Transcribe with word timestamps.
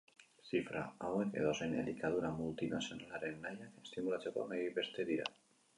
Zifra 0.51 0.79
hauek 1.09 1.37
edozein 1.41 1.75
elikadura 1.83 2.33
multinazionalaren 2.41 3.39
nahiak 3.47 3.79
estimulatzeko 3.85 4.49
nahibeste 4.55 5.09
dira. 5.15 5.33